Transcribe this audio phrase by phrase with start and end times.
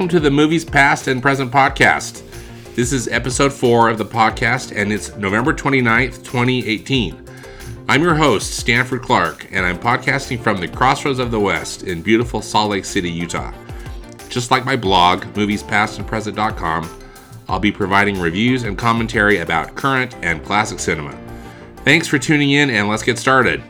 [0.00, 2.22] welcome to the Movies Past and Present podcast.
[2.74, 7.22] This is episode four of the podcast, and it's November 29th, 2018.
[7.86, 12.00] I'm your host, Stanford Clark, and I'm podcasting from the crossroads of the West in
[12.00, 13.52] beautiful Salt Lake City, Utah.
[14.30, 17.02] Just like my blog, moviespastandpresent.com,
[17.50, 21.14] I'll be providing reviews and commentary about current and classic cinema.
[21.84, 23.62] Thanks for tuning in, and let's get started.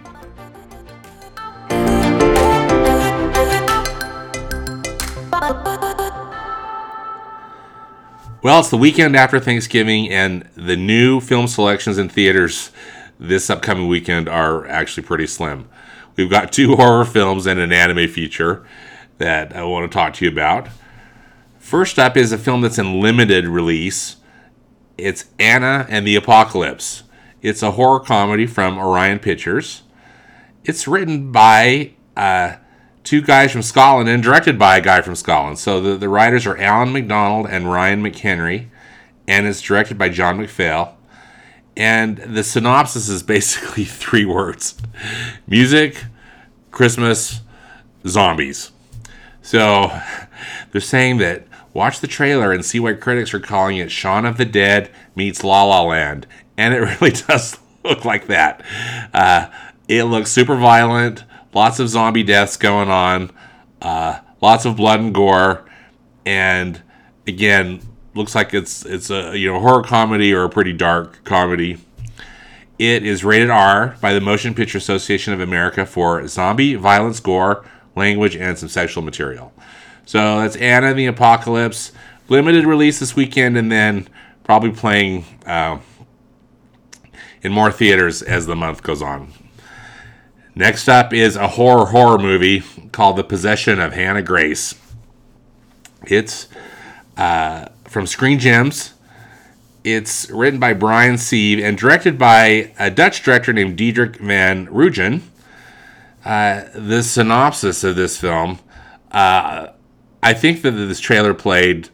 [8.43, 12.71] Well, it's the weekend after Thanksgiving, and the new film selections in theaters
[13.19, 15.69] this upcoming weekend are actually pretty slim.
[16.17, 18.67] We've got two horror films and an anime feature
[19.19, 20.69] that I want to talk to you about.
[21.59, 24.17] First up is a film that's in limited release.
[24.97, 27.03] It's Anna and the Apocalypse.
[27.43, 29.83] It's a horror comedy from Orion Pictures.
[30.65, 32.57] It's written by uh,
[33.05, 35.59] two guys from Scotland and directed by a guy from Scotland.
[35.59, 38.69] So the, the writers are Alan McDonald and Ryan McHenry,
[39.27, 40.95] and it's directed by John McPhail.
[41.77, 44.77] And the synopsis is basically three words
[45.47, 46.05] music,
[46.71, 47.41] Christmas,
[48.07, 48.73] zombies.
[49.43, 49.91] So
[50.73, 54.37] they're saying that watch the trailer and see why critics are calling it Shaun of
[54.37, 56.27] the Dead meets La La Land.
[56.57, 58.63] And it really does look like that.
[59.15, 59.49] Uh,
[59.89, 63.31] it looks super violent lots of zombie deaths going on,
[63.83, 65.65] uh, lots of blood and gore,
[66.25, 66.81] and
[67.27, 67.81] again,
[68.15, 71.79] looks like it's it's a you know horror comedy or a pretty dark comedy.
[72.79, 77.65] It is rated R by the Motion Picture Association of America for zombie, violence, gore,
[77.95, 79.53] language, and some sexual material.
[80.07, 81.93] So that's Anna and the Apocalypse.
[82.29, 84.09] Limited release this weekend, and then
[84.45, 85.79] probably playing uh,
[87.43, 89.33] in more theaters as the month goes on.
[90.55, 94.75] Next up is a horror horror movie called The Possession of Hannah Grace.
[96.07, 96.49] It's
[97.17, 98.95] uh, from Screen Gems.
[99.85, 105.23] It's written by Brian Sieve and directed by a Dutch director named Diederik Van Rooijen.
[106.25, 108.59] Uh, the synopsis of this film,
[109.13, 109.69] uh,
[110.23, 111.89] I think that this trailer played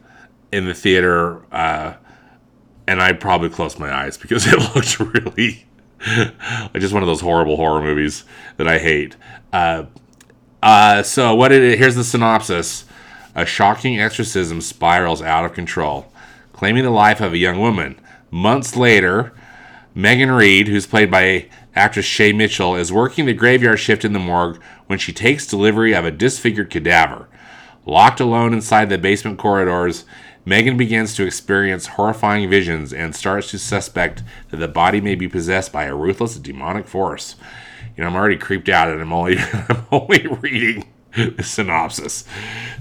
[0.51, 1.93] in the theater, uh,
[2.87, 5.66] and I probably closed my eyes because it looked really
[6.17, 8.23] like just one of those horrible horror movies
[8.57, 9.15] that I hate.
[9.51, 9.85] Uh,
[10.61, 12.85] uh, so what did it here's the synopsis:
[13.35, 16.11] A shocking exorcism spirals out of control,
[16.53, 17.99] claiming the life of a young woman.
[18.29, 19.33] Months later,
[19.95, 24.19] Megan Reed, who's played by actress Shay Mitchell, is working the graveyard shift in the
[24.19, 27.26] morgue when she takes delivery of a disfigured cadaver.
[27.87, 30.03] Locked alone inside the basement corridors,
[30.43, 35.29] Megan begins to experience horrifying visions and starts to suspect that the body may be
[35.29, 37.37] possessed by a ruthless demonic force.
[37.95, 42.25] You know, I'm already creeped out and I'm only I'm only reading the synopsis.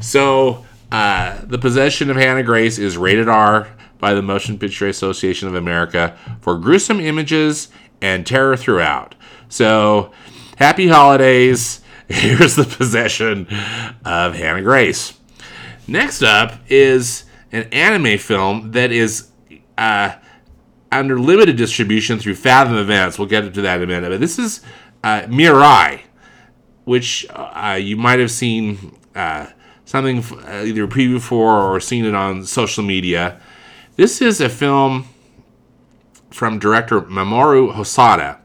[0.00, 3.68] So, uh, the possession of Hannah Grace is rated R
[3.98, 7.68] by the Motion Picture Association of America for gruesome images
[8.02, 9.14] and terror throughout.
[9.48, 10.10] So,
[10.56, 11.80] happy holidays.
[12.08, 13.48] Here's the possession
[14.04, 15.18] of Hannah Grace.
[15.88, 19.28] Next up is an anime film that is
[19.76, 20.14] uh,
[20.92, 23.18] under limited distribution through Fathom Events.
[23.18, 24.08] We'll get into that in a minute.
[24.08, 24.60] But this is
[25.02, 26.02] uh, Mirai,
[26.84, 29.46] which uh, you might have seen uh,
[29.84, 33.40] something uh, either a preview for or seen it on social media.
[33.96, 35.06] This is a film
[36.30, 38.38] from director Mamoru Hosoda.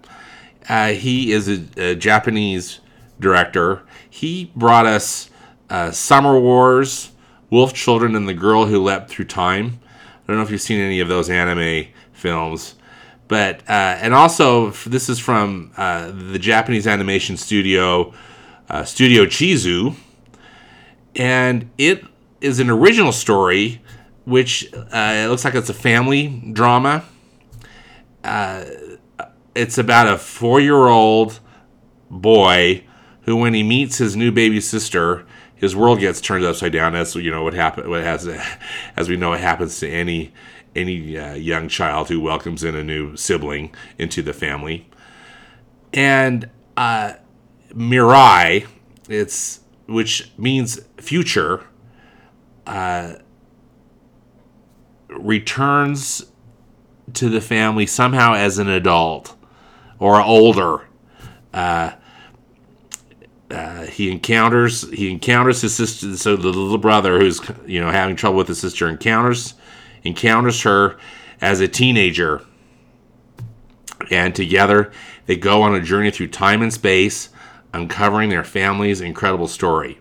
[0.68, 2.81] Uh, he is a, a, Japanese
[3.22, 3.84] director.
[4.10, 5.30] He brought us
[5.92, 7.12] Summer Wars,
[7.50, 9.80] Wolf Children and the Girl Who Leapt Through Time.
[9.86, 12.76] I don't know if you've seen any of those anime films,
[13.28, 18.14] but uh, and also this is from uh, the Japanese animation studio
[18.70, 19.96] uh, Studio Chizu,
[21.16, 22.06] and it
[22.40, 23.82] is an original story,
[24.26, 27.04] which uh, it looks like it's a family drama.
[28.24, 28.64] Uh,
[29.54, 31.40] it's about a four-year-old
[32.10, 32.86] boy
[33.32, 35.26] who, when he meets his new baby sister,
[35.56, 36.96] his world gets turned upside down.
[36.96, 38.28] As you know what happen, what has,
[38.98, 40.34] as we know, it happens to any
[40.76, 44.90] any uh, young child who welcomes in a new sibling into the family.
[45.94, 47.14] And uh,
[47.74, 48.68] Mirai,
[49.08, 51.66] it's which means future,
[52.68, 53.16] uh,
[55.08, 56.26] returns
[57.14, 59.38] to the family somehow as an adult
[60.00, 60.88] or older.
[61.54, 61.92] Uh,
[63.52, 66.16] uh, he encounters he encounters his sister.
[66.18, 69.56] So the little brother who's you know having trouble with his sister encounters
[70.04, 70.98] encounters her
[71.42, 72.42] as a teenager,
[74.10, 74.92] and together
[75.26, 77.30] they go on a journey through time and space,
[77.74, 80.00] uncovering their family's incredible story.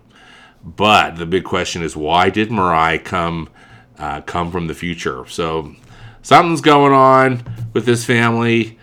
[0.63, 3.49] But the big question is, why did Mirai come
[3.99, 5.27] uh, come from the future?
[5.29, 5.75] So
[6.23, 7.43] something's going on
[7.73, 8.79] with this family,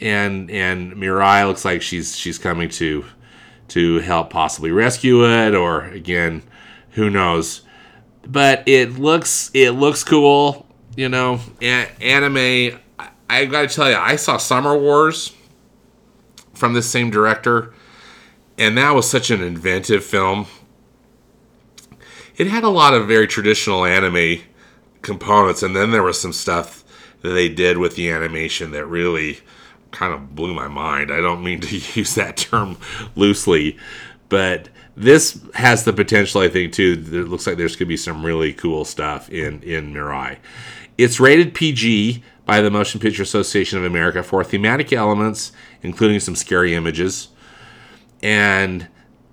[0.00, 3.04] and and Mirai looks like she's she's coming to
[3.70, 6.42] to help possibly rescue it, or again,
[6.90, 7.62] who knows?
[8.26, 11.40] But it looks it looks cool, you know.
[11.62, 12.78] A- anime.
[12.98, 15.32] I, I got to tell you, I saw Summer Wars
[16.52, 17.72] from this same director,
[18.58, 20.46] and that was such an inventive film.
[22.36, 24.40] It had a lot of very traditional anime
[25.02, 26.84] components, and then there was some stuff
[27.22, 29.40] that they did with the animation that really
[29.90, 31.12] kind of blew my mind.
[31.12, 32.78] I don't mean to use that term
[33.14, 33.76] loosely,
[34.28, 37.02] but this has the potential, I think, too.
[37.06, 40.38] It looks like there's going to be some really cool stuff in in Mirai.
[40.98, 45.52] It's rated PG by the Motion Picture Association of America for thematic elements,
[45.82, 47.28] including some scary images,
[48.22, 48.88] and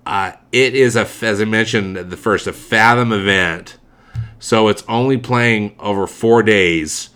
[0.06, 3.76] uh, it is a, as I mentioned the first, a Fathom event.
[4.38, 7.10] So it's only playing over four days,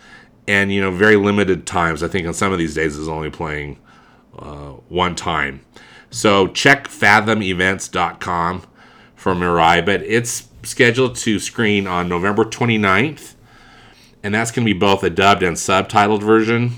[0.47, 2.03] and you know very limited times.
[2.03, 3.79] I think on some of these days is only playing
[4.39, 5.65] uh, one time.
[6.11, 8.62] So check fathomevents.com
[9.15, 13.35] for Mirai, but it's scheduled to screen on November 29th,
[14.23, 16.73] and that's going to be both a dubbed and subtitled version.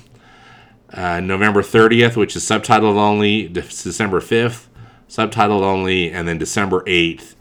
[0.92, 4.66] Uh, November 30th, which is subtitled only, December 5th,
[5.08, 7.34] subtitled only, and then December 8th,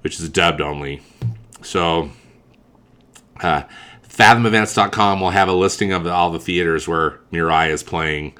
[0.00, 1.00] which is dubbed only.
[1.62, 2.10] So,
[3.40, 3.62] uh,
[4.16, 8.34] fathomevents.com will have a listing of all the theaters where Mirai is playing,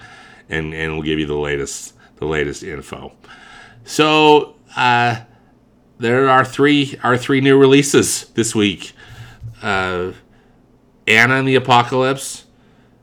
[0.48, 3.12] and, and will give you the latest the latest info.
[3.84, 5.20] So, uh,
[5.98, 8.94] there are three are three new releases this week.
[9.60, 10.12] Uh,
[11.06, 12.46] Anna and the Apocalypse,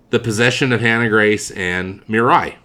[0.10, 2.56] The Possession of Hannah Grace, and Mirai.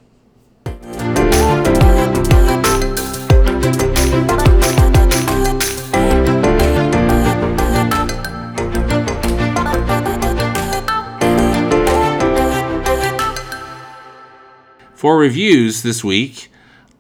[14.99, 16.51] For reviews this week,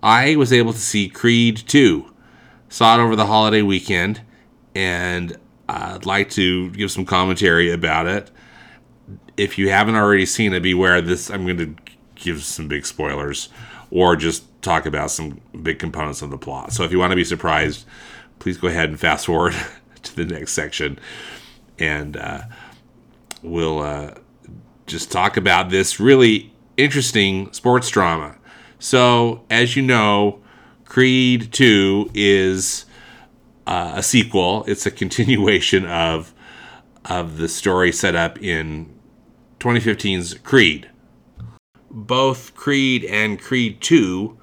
[0.05, 2.09] I was able to see Creed 2.
[2.69, 4.21] Saw it over the holiday weekend,
[4.73, 5.37] and
[5.69, 8.31] I'd like to give some commentary about it.
[9.37, 11.29] If you haven't already seen it, beware this.
[11.29, 11.75] I'm going to
[12.15, 13.49] give some big spoilers
[13.91, 16.73] or just talk about some big components of the plot.
[16.73, 17.85] So if you want to be surprised,
[18.39, 19.57] please go ahead and fast forward
[20.05, 21.01] to the next section,
[21.81, 22.43] and uh,
[23.43, 24.15] we'll uh,
[24.87, 28.37] just talk about this really interesting sports drama.
[28.79, 30.41] So, as you know,
[30.87, 32.87] Creed 2 is
[33.67, 34.65] uh, a sequel.
[34.67, 36.33] It's a continuation of
[37.05, 38.95] of the story set up in
[39.61, 40.91] 2015's Creed.
[41.91, 44.37] Both Creed and Creed 2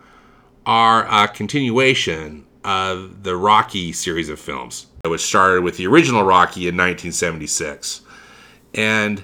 [0.65, 6.61] are a continuation of the Rocky series of films, which started with the original Rocky
[6.61, 8.01] in 1976.
[8.73, 9.23] And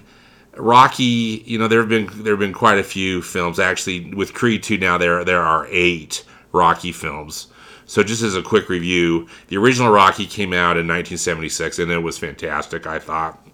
[0.58, 3.60] Rocky, you know, there have been there have been quite a few films.
[3.60, 7.48] Actually, with Creed 2 now there there are eight Rocky films.
[7.86, 12.00] So just as a quick review, the original Rocky came out in 1976 and it
[12.00, 13.46] was fantastic, I thought.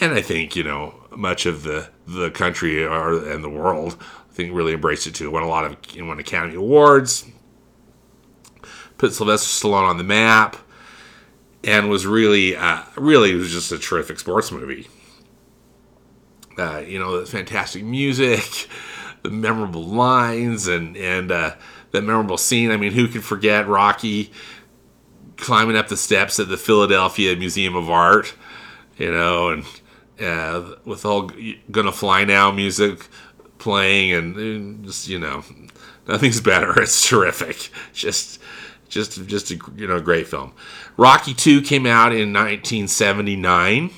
[0.00, 4.34] And I think, you know, much of the the country or and the world I
[4.34, 5.30] think really embraced it too.
[5.30, 7.26] Won a lot of won Academy Awards.
[8.98, 10.56] Put Sylvester Stallone on the map
[11.62, 14.88] and was really uh, really was just a terrific sports movie
[16.58, 18.68] uh, you know, the fantastic music,
[19.22, 21.54] the memorable lines, and and uh,
[21.90, 22.70] the memorable scene.
[22.70, 24.32] I mean, who can forget Rocky
[25.36, 28.34] climbing up the steps at the Philadelphia Museum of Art?
[28.96, 29.64] You know, and
[30.20, 31.30] uh, with all
[31.70, 33.08] "Gonna Fly Now" music
[33.58, 35.44] playing, and, and just you know,
[36.06, 36.74] nothing's better.
[36.80, 37.70] It's terrific.
[37.92, 38.40] Just
[38.88, 40.52] just just a you know great film.
[40.96, 43.90] Rocky Two came out in 1979.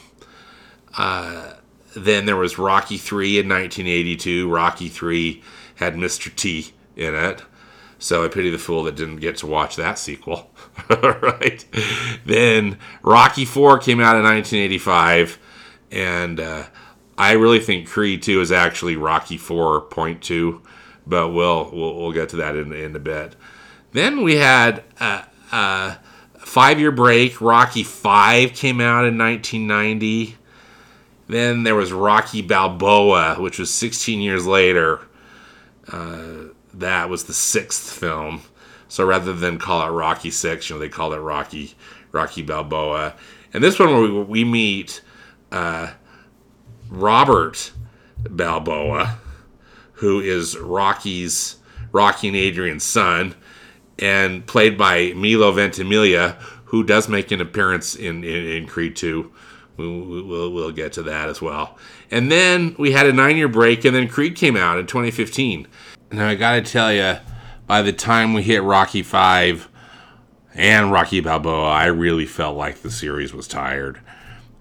[0.97, 1.53] Uh,
[1.97, 4.51] then there was Rocky 3 in 1982.
[4.51, 5.43] Rocky 3
[5.77, 6.35] had Mr.
[6.35, 7.43] T in it.
[7.99, 10.51] So I pity the fool that didn't get to watch that sequel.
[10.91, 11.65] right?
[12.27, 15.39] Then Rocky 4 came out in 1985.
[15.91, 16.65] And uh,
[17.17, 20.61] I really think Creed 2 is actually Rocky 4.2.
[21.07, 23.37] But we'll, we'll, we'll get to that in, in a bit.
[23.93, 25.97] Then we had a, a
[26.39, 27.41] five year break.
[27.41, 30.36] Rocky 5 came out in 1990.
[31.29, 35.01] Then there was Rocky Balboa, which was 16 years later.
[35.89, 38.43] Uh, that was the sixth film.
[38.89, 41.75] So rather than call it Rocky Six, you know, they called it Rocky
[42.13, 43.15] Rocky Balboa.
[43.53, 45.01] And this one we, we meet
[45.51, 45.93] uh,
[46.89, 47.73] Robert
[48.31, 49.19] Balboa,
[49.95, 51.57] who is Rocky's
[51.93, 53.35] Rocky and Adrian's son,
[53.99, 59.33] and played by Milo Ventimiglia, who does make an appearance in, in, in Creed 2.
[59.77, 61.77] We'll, we'll, we'll, get to that as well.
[62.11, 65.67] And then we had a nine year break, and then Creed came out in 2015.
[66.13, 67.17] Now, I got to tell you,
[67.67, 69.69] by the time we hit Rocky 5
[70.55, 74.01] and Rocky Balboa, I really felt like the series was tired.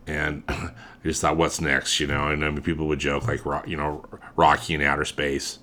[0.08, 0.72] And I
[1.04, 2.00] just thought, what's next?
[2.00, 4.04] You know, and I mean, people would joke, like, you know,
[4.36, 5.60] Rocky in outer space.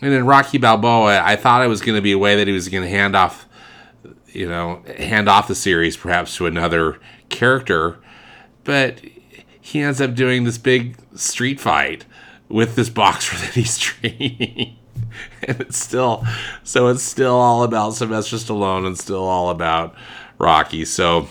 [0.00, 2.52] And then Rocky Balboa, I thought it was going to be a way that he
[2.52, 3.46] was going to hand off,
[4.28, 7.98] you know, hand off the series perhaps to another character,
[8.64, 9.00] but
[9.60, 12.04] he ends up doing this big street fight
[12.48, 14.76] with this boxer that he's training.
[15.42, 16.24] and it's still,
[16.62, 19.94] so it's still all about Sylvester Stallone and still all about
[20.38, 20.84] Rocky.
[20.84, 21.28] So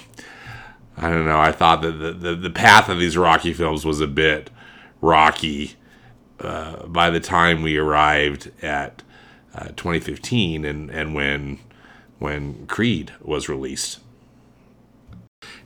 [0.98, 1.40] I don't know.
[1.40, 4.50] I thought that the, the, the path of these Rocky films was a bit
[5.02, 5.74] rocky
[6.40, 9.04] uh, by the time we arrived at
[9.56, 11.60] uh, 2015 and, and when
[12.20, 14.00] when Creed was released.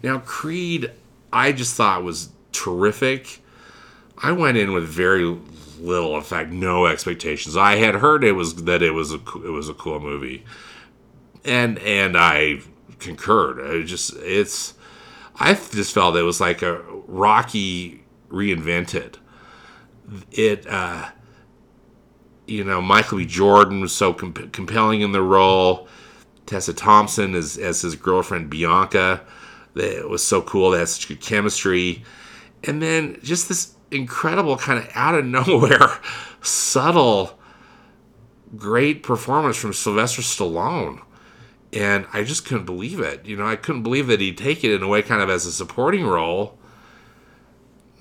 [0.01, 0.91] Now Creed,
[1.31, 3.41] I just thought was terrific.
[4.21, 5.37] I went in with very
[5.79, 7.55] little, in fact, no expectations.
[7.55, 10.43] I had heard it was that it was a it was a cool movie,
[11.45, 12.61] and and I
[12.99, 13.59] concurred.
[13.59, 14.73] It just it's
[15.39, 19.15] I just felt it was like a Rocky reinvented
[20.31, 21.09] it uh,
[22.45, 23.25] you know Michael B.
[23.25, 25.87] Jordan was so comp- compelling in the role.
[26.45, 29.21] Tessa Thompson as as his girlfriend Bianca,
[29.79, 30.71] it was so cool.
[30.71, 32.03] They had such good chemistry,
[32.63, 35.99] and then just this incredible kind of out of nowhere,
[36.41, 37.39] subtle,
[38.55, 41.01] great performance from Sylvester Stallone.
[41.73, 43.25] And I just couldn't believe it.
[43.25, 45.45] You know, I couldn't believe that he'd take it in a way kind of as
[45.45, 46.57] a supporting role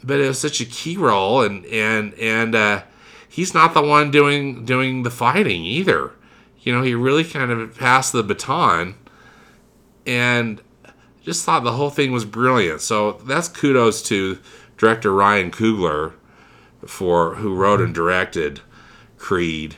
[0.06, 2.83] but it was such a key role, and and and uh,
[3.28, 6.12] he's not the one doing doing the fighting either.
[6.61, 8.95] You know, he really kind of passed the baton,
[10.06, 10.62] and
[11.26, 12.80] just thought the whole thing was brilliant.
[12.80, 14.38] So that's kudos to
[14.78, 16.12] director Ryan Coogler
[16.87, 18.61] for who wrote and directed
[19.18, 19.75] Creed.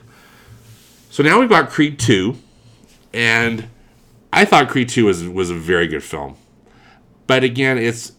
[1.11, 2.37] So now we've got Creed two,
[3.15, 3.69] and
[4.31, 6.37] I thought Creed two was was a very good film,
[7.27, 8.13] but again, it's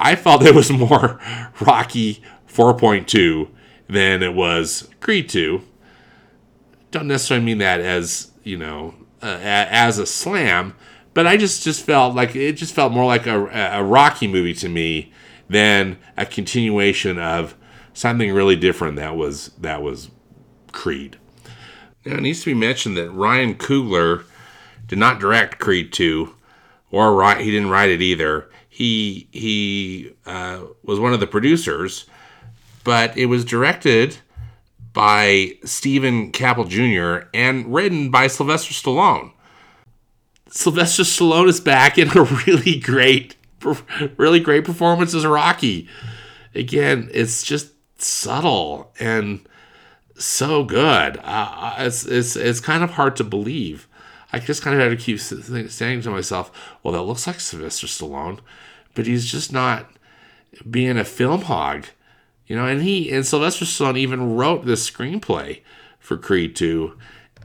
[0.00, 1.20] I felt it was more
[1.60, 3.48] Rocky 4.2
[3.88, 5.62] than it was Creed 2.
[6.90, 10.74] Don't necessarily mean that as, you know, uh, as a slam,
[11.14, 13.46] but I just, just felt like it just felt more like a,
[13.78, 15.12] a Rocky movie to me
[15.48, 17.54] than a continuation of
[17.92, 20.10] something really different that was that was
[20.72, 21.18] Creed.
[22.04, 24.24] Now it needs to be mentioned that Ryan Coogler
[24.86, 26.34] did not direct Creed 2
[26.90, 32.06] or write, he didn't write it either he he uh, was one of the producers,
[32.84, 34.16] but it was directed
[34.94, 37.28] by Steven Caple Jr.
[37.34, 39.32] and written by Sylvester Stallone.
[40.52, 43.36] Sylvester Stallone is back in a really great,
[44.18, 45.88] really great performance as Rocky.
[46.54, 49.40] Again, it's just subtle and
[50.14, 51.18] so good.
[51.22, 53.88] Uh, it's, it's, it's kind of hard to believe.
[54.30, 57.86] I just kind of had to keep saying to myself, well, that looks like Sylvester
[57.86, 58.40] Stallone,
[58.94, 59.90] but he's just not
[60.70, 61.86] being a film hog.
[62.46, 65.62] You know, and he and Sylvester Stallone even wrote this screenplay
[65.98, 66.98] for Creed 2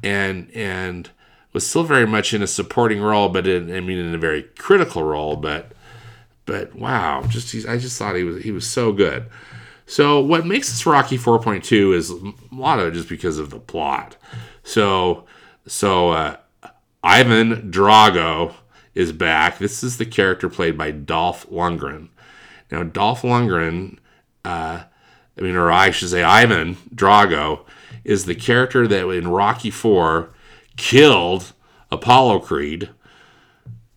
[0.03, 1.09] and and
[1.57, 4.43] was still very much in a supporting role, but in, I mean in a very
[4.43, 5.71] critical role, but
[6.45, 9.25] but wow, just he's, I just thought he was he was so good.
[9.87, 13.57] So what makes this Rocky 4.2 is a lot of it just because of the
[13.57, 14.17] plot.
[14.61, 15.25] So
[15.65, 16.35] so uh,
[17.03, 18.53] Ivan Drago
[18.93, 19.57] is back.
[19.57, 22.09] This is the character played by Dolph Lundgren.
[22.71, 23.97] Now, Dolph Lundgren,
[24.45, 24.83] uh,
[25.37, 27.61] I mean, or I should say, Ivan Drago,
[28.03, 30.29] is the character that in Rocky Four
[30.77, 31.53] killed
[31.91, 32.89] Apollo Creed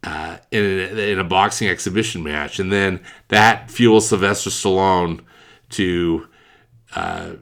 [0.02, 5.20] uh, in, a, in a boxing exhibition match, and then that fuels Sylvester Stallone
[5.70, 6.26] to
[6.96, 7.32] uh,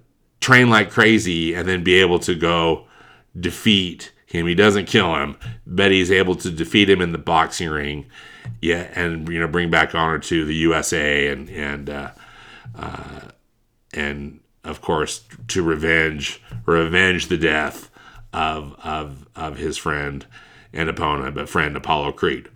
[0.40, 2.87] train like crazy and then be able to go
[3.38, 4.47] defeat him.
[4.47, 8.07] He doesn't kill him, but he's able to defeat him in the boxing ring.
[8.61, 12.11] Yeah, and you know bring back honor to the USA and and uh,
[12.75, 13.21] uh,
[13.95, 17.90] and of course to revenge revenge the death
[18.33, 20.27] of of of his friend
[20.73, 22.49] and opponent, but friend Apollo Creed.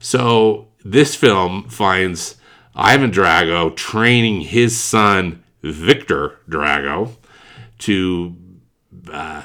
[0.00, 2.36] So this film finds
[2.74, 7.16] Ivan Drago training his son Victor Drago
[7.78, 8.36] to
[9.12, 9.44] uh,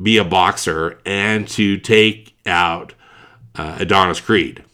[0.00, 2.94] be a boxer and to take out
[3.54, 4.64] uh, Adonis Creed.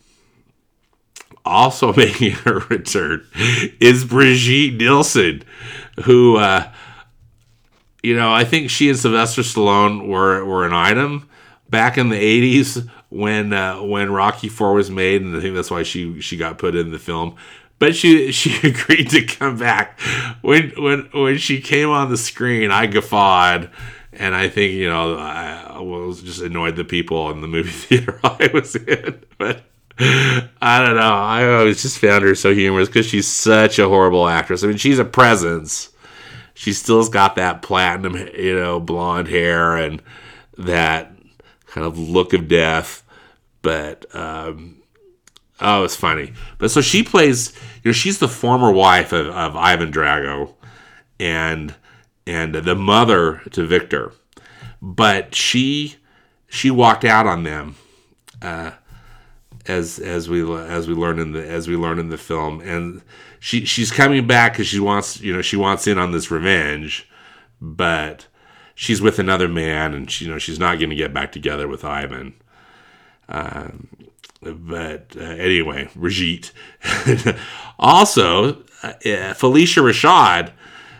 [1.44, 3.26] Also making a return
[3.80, 5.42] is Brigitte Nielsen,
[6.04, 6.72] who, uh,
[8.06, 11.28] you know, I think she and Sylvester Stallone were, were an item
[11.68, 12.16] back in the
[12.62, 16.36] 80s when uh, when Rocky 4 was made and I think that's why she she
[16.36, 17.34] got put in the film.
[17.80, 19.98] But she she agreed to come back.
[20.42, 23.70] When when when she came on the screen I guffawed
[24.12, 28.20] and I think you know I was just annoyed the people in the movie theater
[28.22, 29.20] I was in.
[29.36, 29.64] But
[29.98, 31.12] I don't know.
[31.12, 34.62] I always just found her so humorous because she's such a horrible actress.
[34.62, 35.90] I mean she's a presence
[36.56, 40.02] she still's got that platinum you know blonde hair and
[40.58, 41.12] that
[41.66, 43.04] kind of look of death
[43.66, 44.76] but um,
[45.60, 46.32] oh, it's funny.
[46.58, 50.54] But so she plays, you know, she's the former wife of, of Ivan Drago,
[51.18, 51.74] and
[52.28, 54.12] and the mother to Victor,
[54.80, 55.96] but she
[56.46, 57.74] she walked out on them,
[58.40, 58.70] uh,
[59.66, 63.02] as as we as we learn in the as we learn in the film, and
[63.46, 67.08] she she's coming back because she wants you know she wants in on this revenge,
[67.60, 68.26] but
[68.74, 71.68] she's with another man, and she you know she's not going to get back together
[71.68, 72.34] with Ivan.
[73.28, 73.86] Um,
[74.42, 76.50] but uh, anyway, Brigitte.
[77.78, 80.50] also, uh, Phylicia Rashad,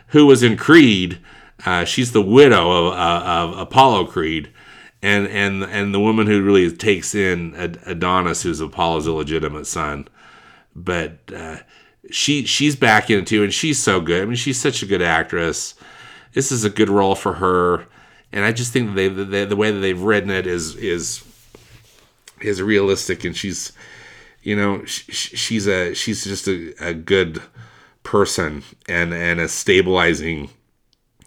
[0.08, 1.18] who was in Creed,
[1.64, 4.52] uh, she's the widow of, uh, of, Apollo Creed,
[5.02, 10.06] and and and the woman who really takes in Adonis, who's Apollo's illegitimate son.
[10.76, 11.56] But uh,
[12.10, 14.22] she she's back in it too, and she's so good.
[14.22, 15.75] I mean, she's such a good actress.
[16.32, 17.86] This is a good role for her,
[18.32, 21.25] and I just think they, they the way that they've written it is is
[22.40, 23.72] is realistic and she's
[24.42, 27.42] you know she, she's a she's just a, a good
[28.02, 30.50] person and and a stabilizing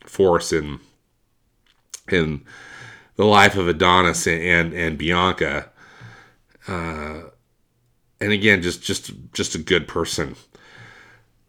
[0.05, 0.79] force in
[2.11, 2.41] in
[3.15, 5.69] the life of Adonis and and, and Bianca
[6.67, 7.21] uh
[8.21, 10.35] and again just just just a good person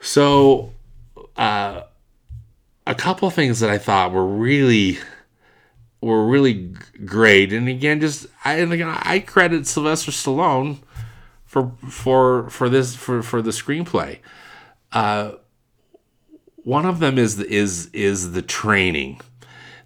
[0.01, 0.73] so
[1.37, 1.83] uh
[2.87, 4.99] a couple things that I thought were really
[6.01, 7.53] were really great.
[7.53, 10.79] And again, just I and again, I credit Sylvester Stallone
[11.45, 14.19] for for for this for for the screenplay.
[14.93, 15.33] Uh,
[16.57, 19.21] one of them is is is the training.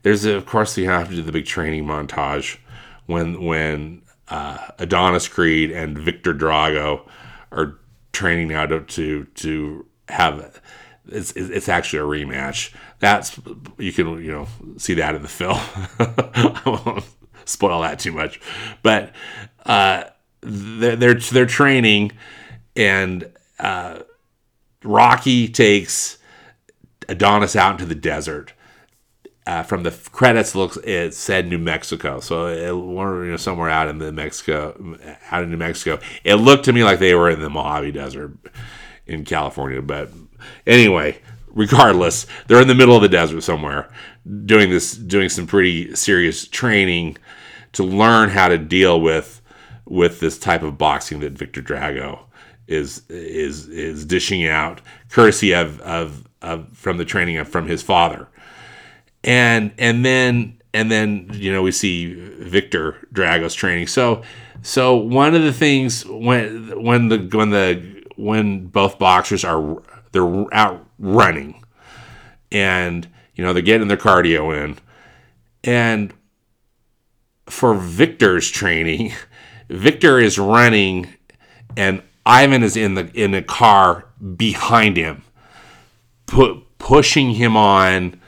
[0.03, 2.59] There's a, of course you have to do the big training montage
[3.07, 7.07] when when uh, Adonis Creed and Victor Drago
[7.51, 7.79] are
[8.13, 10.61] training to to, to have
[11.09, 12.73] it's it's actually a rematch.
[12.99, 13.39] That's
[13.79, 15.59] you can you know see that in the film.
[15.99, 17.05] I won't
[17.45, 18.41] spoil that too much,
[18.83, 19.13] but
[19.67, 20.05] uh,
[20.41, 22.13] they're, they're they're training,
[22.75, 24.01] and uh,
[24.83, 26.19] Rocky takes
[27.09, 28.53] Adonis out into the desert.
[29.47, 33.89] Uh, from the credits, looks it said New Mexico, so it, you know, somewhere out
[33.89, 34.97] in the Mexico,
[35.31, 35.99] out in New Mexico.
[36.25, 38.33] It looked to me like they were in the Mojave Desert
[39.07, 40.11] in California, but
[40.67, 43.89] Anyway, regardless, they're in the middle of the desert somewhere
[44.47, 47.17] doing this, doing some pretty serious training
[47.73, 49.41] to learn how to deal with
[49.87, 52.21] with this type of boxing that Victor Drago
[52.67, 57.83] is is is dishing out, courtesy of of, of from the training of, from his
[57.83, 58.29] father,
[59.23, 63.89] and and then and then you know we see Victor Drago's training.
[63.89, 64.23] So
[64.63, 70.55] so one of the things when when the when the when both boxers are they're
[70.55, 71.65] out running
[72.53, 74.79] and you know they're getting their cardio in.
[75.65, 76.13] And
[77.47, 79.13] for victor's training
[79.69, 81.13] victor is running
[81.77, 85.23] and ivan is in the in the car behind him
[86.27, 88.19] pu- pushing him on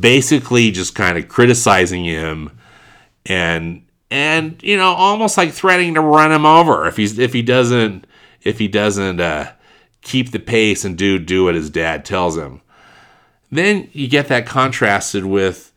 [0.00, 2.50] basically just kind of criticizing him
[3.26, 7.42] and and you know almost like threatening to run him over if he's if he
[7.42, 8.06] doesn't
[8.44, 9.52] if he doesn't uh,
[10.00, 12.60] keep the pace and do do what his dad tells him.
[13.50, 15.72] Then you get that contrasted with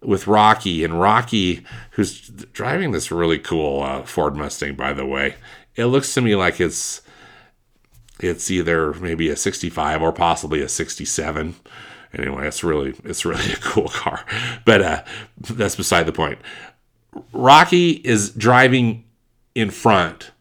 [0.00, 4.76] with Rocky and Rocky, who's driving this really cool uh, Ford Mustang.
[4.76, 5.34] By the way,
[5.74, 7.02] it looks to me like it's
[8.20, 11.54] it's either maybe a 65 or possibly a 67
[12.14, 14.24] anyway it's really it's really a cool car
[14.64, 15.04] but uh,
[15.38, 16.38] that's beside the point
[17.32, 19.04] rocky is driving
[19.54, 20.32] in front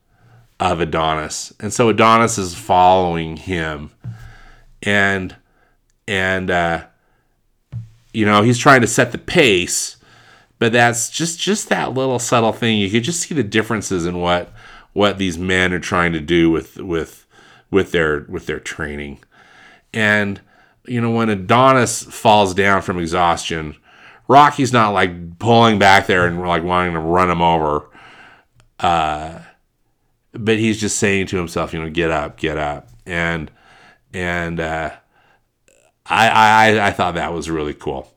[0.59, 1.53] of Adonis.
[1.59, 3.91] And so Adonis is following him.
[4.83, 5.35] And
[6.07, 6.85] and uh
[8.13, 9.97] you know, he's trying to set the pace,
[10.57, 12.79] but that's just just that little subtle thing.
[12.79, 14.51] You could just see the differences in what
[14.93, 17.25] what these men are trying to do with with
[17.69, 19.19] with their with their training.
[19.93, 20.41] And
[20.87, 23.75] you know, when Adonis falls down from exhaustion,
[24.27, 27.89] Rocky's not like pulling back there and like wanting to run him over.
[28.79, 29.39] Uh
[30.33, 33.51] but he's just saying to himself, you know, get up, get up, and
[34.13, 34.91] and uh,
[36.05, 38.11] I, I I thought that was really cool.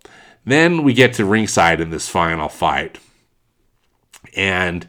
[0.44, 2.98] Then we get to ringside in this final fight,
[4.36, 4.88] And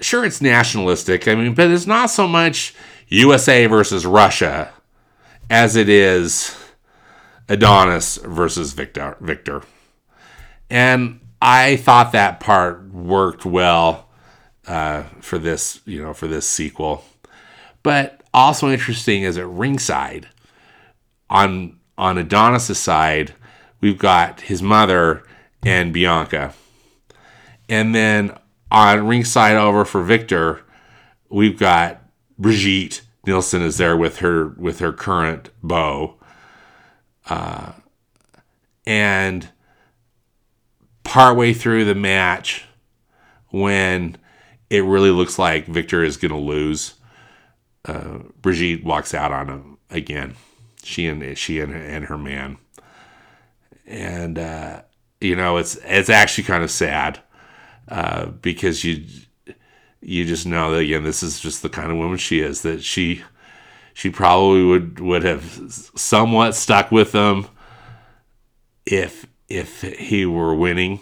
[0.00, 1.28] sure, it's nationalistic.
[1.28, 2.74] I mean, but it's not so much
[3.08, 4.72] USA versus Russia
[5.50, 6.56] as it is
[7.48, 9.16] Adonis versus Victor.
[9.20, 9.62] Victor.
[10.70, 14.03] And I thought that part worked well
[14.66, 17.04] uh, for this, you know, for this sequel.
[17.82, 20.28] But also interesting is at ringside
[21.30, 23.34] on on Adonis' side,
[23.80, 25.22] we've got his mother
[25.62, 26.54] and Bianca.
[27.68, 28.36] And then
[28.70, 30.62] on ringside over for Victor,
[31.28, 32.02] we've got
[32.38, 36.16] Brigitte Nielsen is there with her with her current beau.
[37.28, 37.72] Uh,
[38.86, 39.48] and
[41.04, 42.66] partway through the match,
[43.48, 44.16] when
[44.74, 46.94] it really looks like Victor is going to lose,
[47.84, 50.34] uh, Brigitte walks out on him again.
[50.82, 52.58] She and she and, and her man,
[53.86, 54.82] and uh,
[55.20, 57.20] you know it's it's actually kind of sad
[57.88, 59.06] uh, because you
[60.02, 62.82] you just know that again this is just the kind of woman she is that
[62.82, 63.22] she
[63.94, 65.44] she probably would would have
[65.94, 67.46] somewhat stuck with them
[68.84, 71.00] if if he were winning.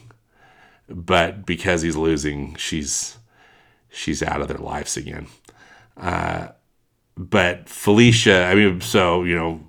[0.89, 3.17] But because he's losing she's
[3.93, 5.27] she's out of their lives again.
[5.97, 6.49] Uh,
[7.17, 9.61] but Phylicia I mean so you know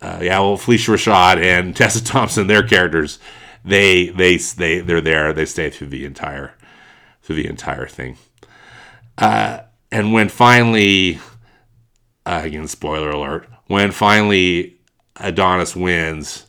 [0.00, 3.18] uh, yeah well Phylicia Rashad and Tessa Thompson their characters.
[3.64, 5.32] They they they they're there.
[5.32, 6.54] They stay through the entire
[7.22, 8.16] through the entire thing.
[9.18, 11.18] Uh, and when finally,
[12.24, 14.76] uh, again, spoiler alert, when finally
[15.16, 16.46] Adonis wins,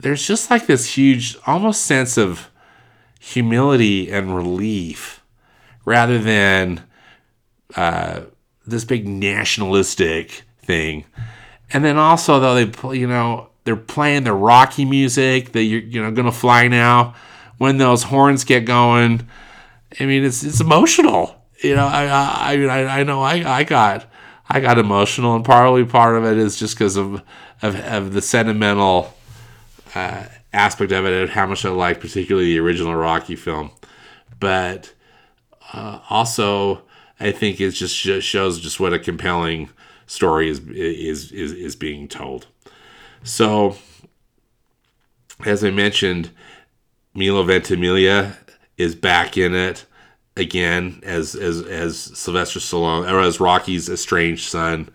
[0.00, 2.50] there's just like this huge, almost sense of
[3.22, 5.22] humility and relief
[5.84, 6.82] rather than
[7.76, 8.22] uh,
[8.66, 11.04] this big nationalistic thing.
[11.72, 16.02] And then also, though, they, you know, they're playing the Rocky music that you're, you
[16.02, 17.14] know, to fly now
[17.58, 19.28] when those horns get going.
[20.00, 21.36] I mean, it's it's emotional.
[21.62, 24.04] You know, I I I, I know I, I got
[24.48, 27.22] I got emotional, and partly part of it is just because of,
[27.62, 29.14] of of the sentimental
[29.94, 33.70] uh, aspect of it, and how much I like, particularly the original Rocky film.
[34.38, 34.92] But
[35.72, 36.82] uh, also,
[37.20, 39.70] I think it just shows just what a compelling
[40.06, 42.46] story is is is is being told.
[43.22, 43.76] So,
[45.44, 46.30] as I mentioned,
[47.14, 48.36] Milo Ventimiglia
[48.76, 49.86] is back in it
[50.36, 54.88] again as as as Sylvester Stallone or as Rocky's estranged son.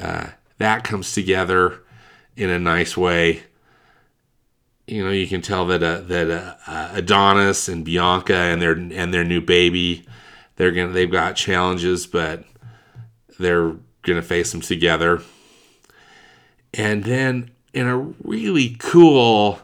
[0.00, 0.28] Uh,
[0.58, 1.80] that comes together
[2.36, 3.42] in a nice way.
[4.90, 8.72] You know, you can tell that uh, that uh, uh Adonis and Bianca and their
[8.72, 10.04] and their new baby,
[10.56, 12.42] they're gonna they've got challenges, but
[13.38, 15.22] they're gonna face them together.
[16.74, 19.60] And then in a really cool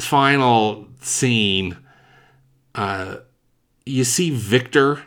[0.00, 1.76] final scene,
[2.74, 3.18] uh,
[3.84, 5.04] you see Victor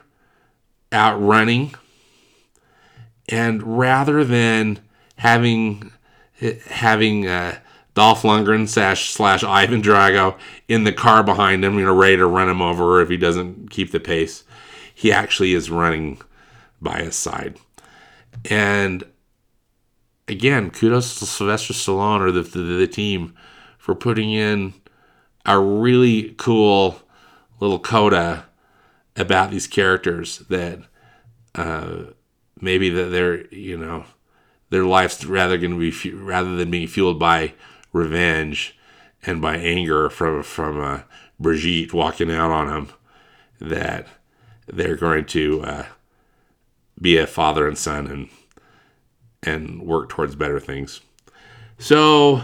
[0.93, 1.75] out running,
[3.27, 4.79] and rather than
[5.17, 5.91] having
[6.67, 7.59] having uh,
[7.99, 10.37] Dolph Lundgren slash slash Ivan Drago
[10.69, 13.71] in the car behind him, you know, ready to run him over if he doesn't
[13.71, 14.45] keep the pace,
[14.95, 16.21] he actually is running
[16.81, 17.57] by his side,
[18.49, 19.03] and
[20.29, 23.35] again, kudos to Sylvester Stallone or the, the, the team
[23.77, 24.75] for putting in
[25.45, 27.01] a really cool
[27.59, 28.45] little coda
[29.17, 30.79] about these characters that
[31.53, 32.03] uh,
[32.61, 34.05] maybe that they're you know
[34.69, 37.53] their life's rather going to be rather than being fueled by
[37.93, 38.77] revenge
[39.25, 41.01] and by anger from from uh,
[41.39, 42.89] Brigitte walking out on him
[43.59, 44.07] that
[44.67, 45.85] they're going to uh,
[47.01, 48.29] be a father and son and
[49.43, 51.01] and work towards better things.
[51.77, 52.43] So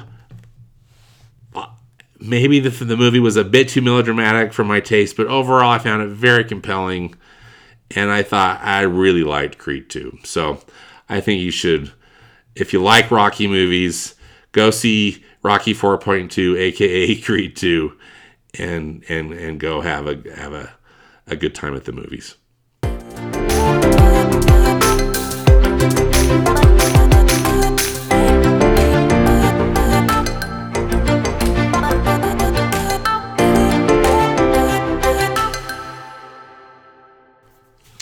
[2.19, 5.77] maybe the, the movie was a bit too melodramatic for my taste, but overall I
[5.77, 7.15] found it very compelling.
[7.91, 10.19] And I thought I really liked Creed 2.
[10.23, 10.60] So
[11.08, 11.91] I think you should,
[12.55, 14.15] if you like Rocky movies,
[14.53, 17.93] go see Rocky 4.2, aka Creed 2,
[18.58, 20.73] and and and go have a have a,
[21.27, 22.36] a good time at the movies.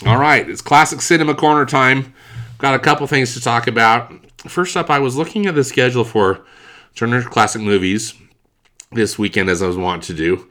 [0.06, 2.14] All right, it's classic cinema corner time.
[2.56, 4.10] Got a couple things to talk about.
[4.48, 6.42] First up, I was looking at the schedule for
[6.94, 8.14] Turner Classic Movies
[8.92, 10.48] this weekend, as I was wont to do.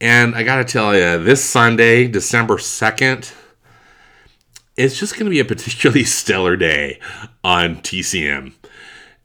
[0.00, 3.32] And I got to tell you, this Sunday, December 2nd,
[4.76, 7.00] it's just going to be a particularly stellar day
[7.44, 8.52] on TCM.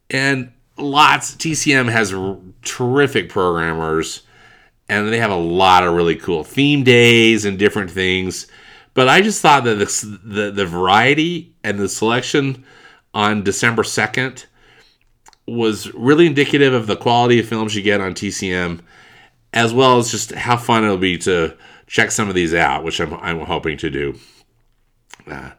[0.08, 2.14] And lots, TCM has
[2.62, 4.22] terrific programmers
[4.88, 8.46] and they have a lot of really cool theme days and different things.
[8.94, 12.64] But I just thought that the the, the variety and the selection
[13.14, 14.46] on December second
[15.46, 18.80] was really indicative of the quality of films you get on TCM,
[19.52, 23.00] as well as just how fun it'll be to check some of these out, which
[23.00, 24.18] I'm, I'm hoping to do
[25.26, 25.50] uh,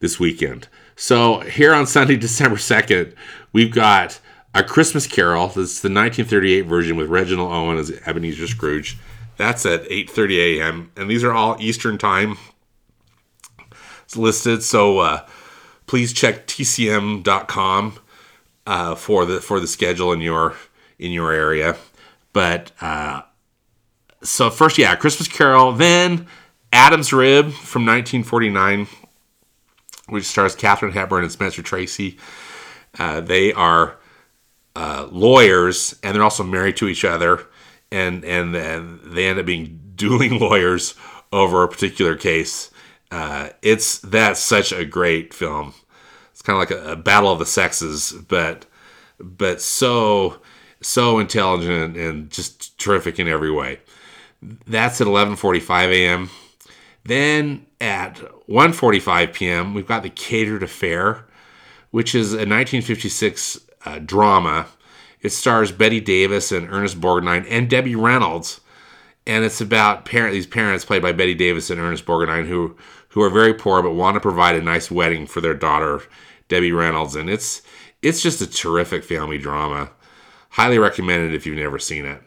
[0.00, 0.68] this weekend.
[0.96, 3.14] So here on Sunday, December 2nd,
[3.52, 4.20] we've got
[4.54, 5.48] A Christmas Carol.
[5.48, 8.98] This is the 1938 version with Reginald Owen as Ebenezer Scrooge.
[9.36, 10.92] That's at 8.30 a.m.
[10.96, 12.36] And these are all Eastern Time
[14.12, 14.62] it's listed.
[14.62, 15.26] So uh,
[15.86, 17.98] please check tcm.com
[18.66, 20.56] uh, for the for the schedule in your
[20.98, 21.76] in your area.
[22.32, 23.22] But uh,
[24.22, 26.26] so first, yeah, Christmas Carol, then
[26.72, 28.86] Adam's Rib from 1949,
[30.08, 32.18] which stars Katharine Hepburn and Spencer Tracy.
[32.98, 33.98] Uh, they are
[34.76, 37.46] uh, lawyers, and they're also married to each other,
[37.90, 40.94] and and and they end up being dueling lawyers
[41.32, 42.70] over a particular case.
[43.10, 45.74] Uh, it's that's such a great film.
[46.42, 48.66] It's kind of like a, a, battle of the sexes, but
[49.20, 50.40] but so
[50.80, 53.78] so intelligent and just terrific in every way.
[54.66, 56.30] That's at 11:45 a.m.
[57.04, 58.16] Then at
[58.48, 59.72] 1:45 p.m.
[59.72, 61.26] we've got the Catered Affair,
[61.92, 64.66] which is a 1956 uh, drama.
[65.20, 68.60] It stars Bette Davis and Ernest Borgnine and Debbie Reynolds,
[69.28, 72.76] and it's about parent these parents played by Bette Davis and Ernest Borgnine who
[73.10, 76.02] who are very poor but want to provide a nice wedding for their daughter
[76.52, 77.62] Debbie Reynolds, and it's
[78.02, 79.88] it's just a terrific family drama.
[80.50, 82.20] Highly recommended if you've never seen it.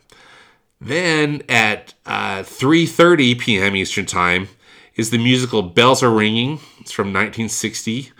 [0.82, 3.76] Then at uh, 3:30 p.m.
[3.76, 4.48] Eastern Time
[4.96, 6.60] is the musical Bells Are Ringing.
[6.80, 8.12] It's from 1960.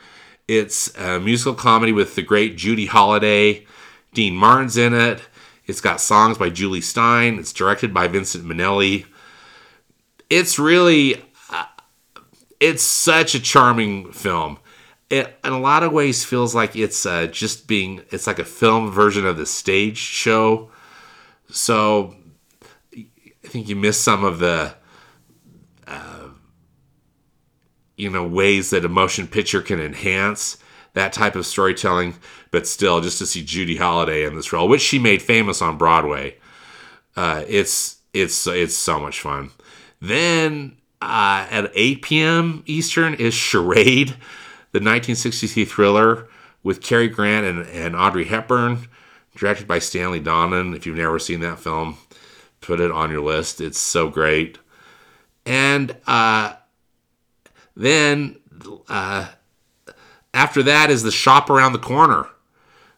[0.48, 3.66] It's a musical comedy with the great Judy Holliday.
[4.14, 5.22] Dean Martin's in it.
[5.66, 7.40] It's got songs by Jule Styne.
[7.40, 9.08] It's directed by Vincent Minnelli.
[10.30, 11.16] It's really,
[11.50, 11.66] uh,
[12.60, 14.60] it's such a charming film.
[15.10, 18.46] It, in a lot of ways, feels like it's uh, just being, it's like a
[18.46, 20.72] film version of the stage show.
[21.50, 22.16] So
[22.96, 24.74] I think you miss some of the,
[25.88, 26.30] uh,
[27.98, 30.58] you know, ways that a motion picture can enhance
[30.94, 32.16] that type of storytelling.
[32.50, 35.78] But still, just to see Judy Holliday in this role, which she made famous on
[35.78, 36.38] Broadway,
[37.16, 39.52] uh, it's it's it's so much fun.
[40.02, 42.64] Then uh, at 8 p.m.
[42.66, 44.16] Eastern is Charade,
[44.76, 46.28] the 1963 thriller
[46.62, 48.90] with Cary Grant and, and Audrey Hepburn,
[49.34, 50.76] directed by Stanley Donen.
[50.76, 51.98] If you've never seen that film,
[52.60, 53.62] put it on your list.
[53.62, 54.58] It's so great.
[55.46, 56.56] And uh,
[57.78, 58.36] then
[58.90, 59.30] uh,
[60.34, 62.28] after that is The Shop Around the Corner,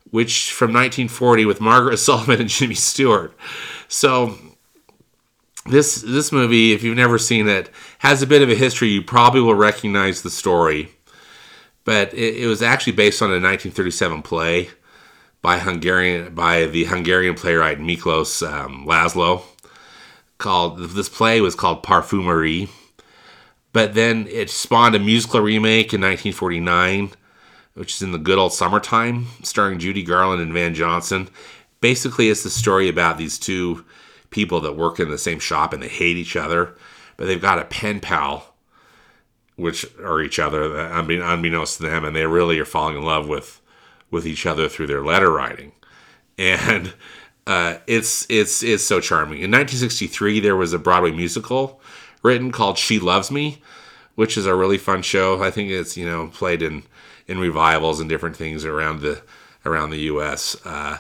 [0.10, 3.38] which from 1940 with Margaret Sullavan and Jimmy Stewart.
[3.88, 4.36] So
[5.68, 8.88] this this movie, if you've never seen it, has a bit of a history.
[8.88, 10.97] You probably will recognize the story,
[11.88, 14.70] but it, it was actually based on a 1937 play
[15.42, 19.44] by Hungarian by the Hungarian playwright Miklos um, Laszlo
[20.38, 22.68] called this play was called Parfumerie,
[23.72, 27.12] but then it spawned a musical remake in 1949,
[27.76, 31.30] which is in the good old summertime, starring Judy Garland and Van Johnson.
[31.80, 33.86] Basically, it's the story about these two
[34.30, 36.76] people that work in the same shop and they hate each other,
[37.16, 38.54] but they've got a pen pal,
[39.58, 43.60] which are each other, unbeknownst to them, and they really are falling in love with
[44.10, 45.74] with each other through their letter writing,
[46.38, 46.94] and
[47.46, 49.40] uh, it's it's it's so charming.
[49.40, 51.82] In 1963, there was a Broadway musical
[52.24, 53.62] written called She Loves Me,
[54.16, 55.42] which is a really fun show.
[55.42, 56.84] I think it's you know played in
[57.28, 59.22] in revivals and different things around the
[59.66, 60.56] around the U.S.
[60.66, 61.00] Uh,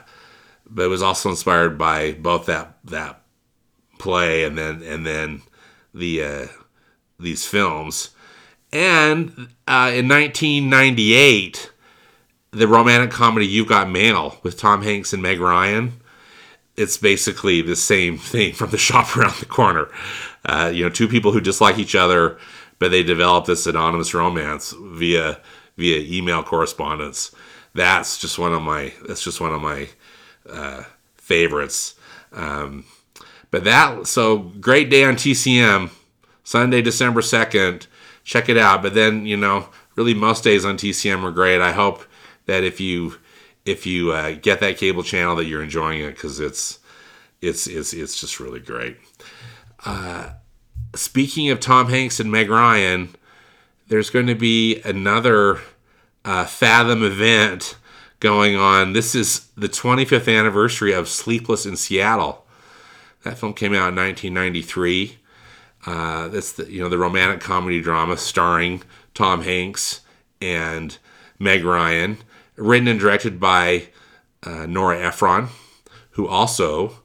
[0.70, 3.22] but it was also inspired by both that that
[4.00, 5.44] play and then and then
[5.94, 6.48] the uh,
[7.20, 8.12] these films.
[8.72, 11.72] And uh, in 1998,
[12.52, 16.02] the romantic comedy "You've Got Mail" with Tom Hanks and Meg Ryan
[16.78, 19.90] it's basically the same thing from the shop around the corner.
[20.46, 22.38] Uh, you know, two people who dislike each other,
[22.80, 25.42] but they develop this anonymous romance via
[25.76, 27.36] via email correspondence.
[27.74, 29.90] That's just one of my that's just one of my
[30.50, 30.84] uh,
[31.18, 31.96] favorites.
[32.32, 32.86] Um,
[33.52, 35.90] but that so great day on TCM,
[36.44, 37.88] Sunday, December second.
[38.28, 38.82] Check it out.
[38.84, 41.62] But then you know, really most days on TCM are great.
[41.62, 42.04] I hope
[42.46, 43.16] that if you
[43.66, 46.80] if you uh, get that cable channel that you're enjoying it because it's
[47.42, 48.98] it's it's it's just really great.
[49.86, 50.32] Uh,
[50.94, 53.16] speaking of Tom Hanks and Meg Ryan,
[53.88, 55.62] there's going to be another
[56.26, 57.78] uh, Fathom event
[58.20, 58.92] going on.
[58.92, 62.46] This is the 25th anniversary of Sleepless in Seattle.
[63.24, 65.20] That film came out in 1993.
[65.88, 70.02] Uh, that's the you know the romantic comedy drama starring Tom Hanks
[70.42, 70.98] and
[71.40, 72.18] Meg Ryan,
[72.58, 73.88] written and directed by
[74.44, 75.48] uh, Nora Ephron,
[76.12, 77.00] who also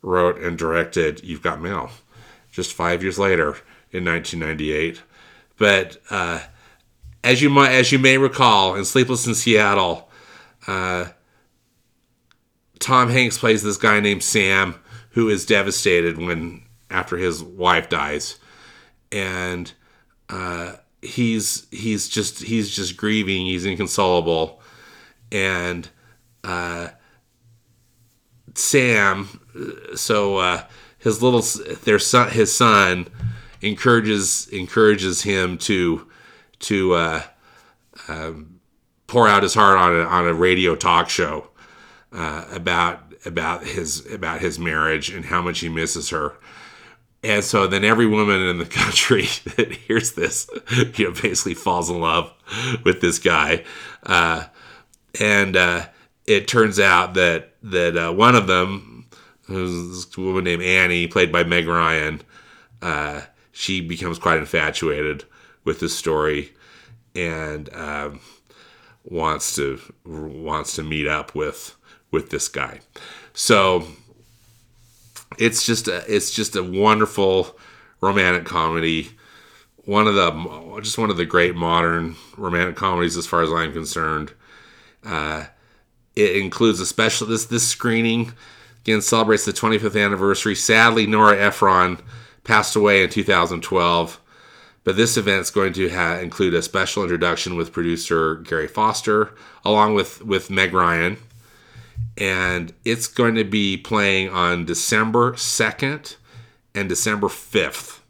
[0.00, 1.90] wrote and directed You've Got Mail,
[2.50, 3.58] just five years later
[3.92, 5.02] in 1998.
[5.58, 6.40] But uh,
[7.22, 10.08] as you might, as you may recall, in Sleepless in Seattle,
[10.66, 11.08] uh,
[12.78, 14.76] Tom Hanks plays this guy named Sam
[15.10, 18.38] who is devastated when after his wife dies,
[19.12, 19.72] and
[20.28, 23.46] uh, he's he's just he's just grieving.
[23.46, 24.60] He's inconsolable,
[25.30, 25.88] and
[26.44, 26.88] uh,
[28.54, 29.40] Sam.
[29.94, 30.64] So uh,
[30.98, 31.42] his little
[31.84, 33.08] their son his son
[33.62, 36.08] encourages encourages him to
[36.60, 37.22] to uh,
[38.08, 38.60] um,
[39.06, 41.48] pour out his heart on a, on a radio talk show
[42.12, 46.34] uh, about about his about his marriage and how much he misses her.
[47.22, 49.26] And so then every woman in the country
[49.56, 50.48] that hears this,
[50.96, 52.32] you know, basically falls in love
[52.84, 53.64] with this guy.
[54.02, 54.44] Uh,
[55.20, 55.86] and uh,
[56.26, 59.06] it turns out that that uh, one of them,
[59.48, 62.20] this woman named Annie, played by Meg Ryan,
[62.82, 65.24] uh, she becomes quite infatuated
[65.64, 66.52] with this story
[67.14, 68.20] and um,
[69.04, 71.76] wants to wants to meet up with
[72.10, 72.80] with this guy.
[73.32, 73.86] So
[75.38, 77.58] it's just a, it's just a wonderful
[78.00, 79.10] romantic comedy.
[79.84, 83.72] One of the just one of the great modern romantic comedies as far as I'm
[83.72, 84.32] concerned.
[85.04, 85.46] Uh,
[86.14, 88.32] it includes a special this this screening
[88.82, 90.54] again celebrates the 25th anniversary.
[90.54, 91.98] Sadly, Nora Ephron
[92.44, 94.20] passed away in 2012.
[94.86, 99.34] But this event is going to ha- include a special introduction with producer Gary Foster,
[99.64, 101.16] along with, with Meg Ryan.
[102.16, 106.16] And it's going to be playing on December 2nd
[106.74, 108.00] and December 5th.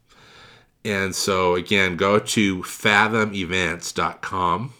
[0.84, 4.74] And so, again, go to fathomevents.com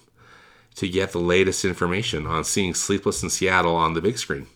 [0.77, 4.47] to get the latest information on seeing Sleepless in Seattle on the big screen.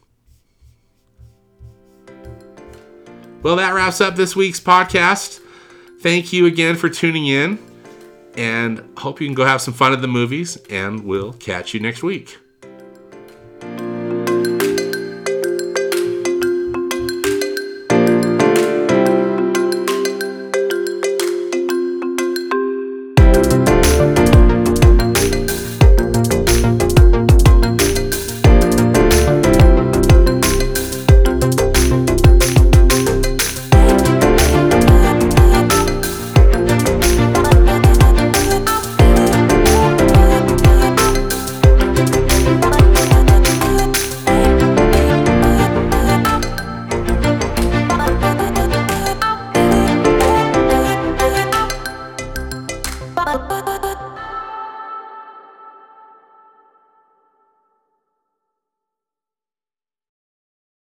[3.43, 5.41] Well, that wraps up this week's podcast.
[6.01, 7.59] Thank you again for tuning in,
[8.37, 11.81] and hope you can go have some fun at the movies, and we'll catch you
[11.81, 12.39] next week.